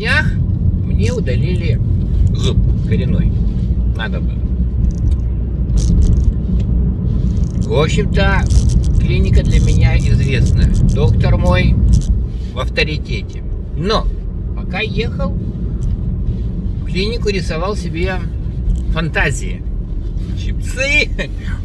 [0.00, 0.32] днях
[0.86, 1.78] мне удалили
[2.32, 2.56] зуб
[2.88, 3.30] коренной.
[3.94, 4.38] Надо было.
[7.66, 8.40] В общем-то,
[8.98, 10.72] клиника для меня известна.
[10.94, 11.74] Доктор мой
[12.54, 13.42] в авторитете.
[13.76, 14.06] Но
[14.56, 18.14] пока ехал, в клинику рисовал себе
[18.94, 19.62] фантазии.
[20.42, 21.10] Чипсы,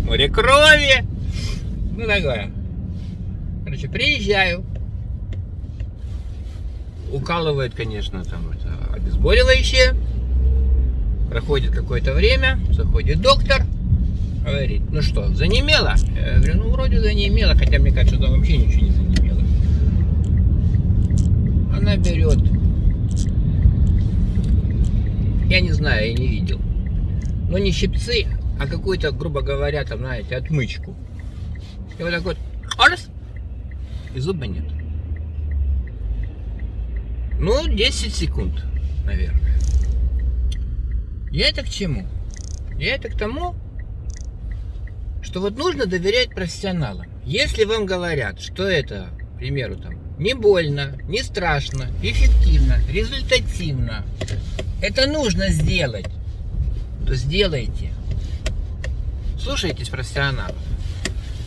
[0.05, 1.05] море крови.
[1.95, 2.51] Ну, такое.
[3.63, 4.65] Короче, приезжаю.
[7.15, 9.95] Укалывает, конечно, там это обезболивающее.
[11.29, 13.63] Проходит какое-то время, заходит доктор,
[14.43, 15.95] говорит, ну что, занемело?
[16.13, 19.41] Я говорю, ну вроде занемело, хотя мне кажется, там вообще ничего не занемело.
[21.73, 22.39] Она берет,
[25.49, 26.59] я не знаю, я не видел,
[27.49, 28.27] но не щипцы,
[28.59, 30.93] а какую-то, грубо говоря, там, знаете, отмычку.
[31.97, 32.37] И вот так вот,
[32.77, 33.07] раз,
[34.13, 34.65] и зуба нет.
[37.39, 38.63] Ну, 10 секунд,
[39.05, 39.59] наверное.
[41.31, 42.07] Я это к чему?
[42.77, 43.55] Я это к тому,
[45.21, 47.07] что вот нужно доверять профессионалам.
[47.25, 54.05] Если вам говорят, что это, к примеру, там, не больно, не страшно, эффективно, результативно,
[54.81, 56.07] это нужно сделать,
[57.05, 57.91] то сделайте.
[59.39, 60.55] Слушайтесь профессионалов,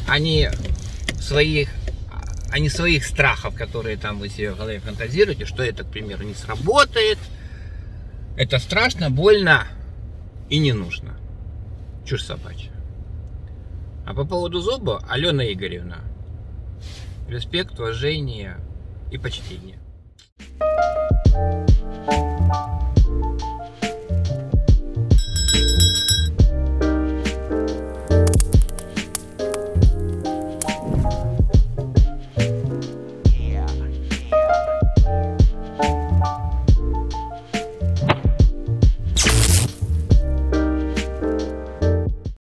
[0.06, 0.50] а не
[1.20, 1.70] своих,
[2.51, 6.25] а не своих страхов, которые там вы себе в голове фантазируете, что это, к примеру,
[6.25, 7.19] не сработает,
[8.37, 9.67] это страшно, больно
[10.49, 11.17] и не нужно.
[12.07, 12.73] Чушь собачья.
[14.07, 15.99] А по поводу зуба, Алена Игоревна,
[17.29, 18.57] респект, уважение
[19.11, 19.79] и почтение.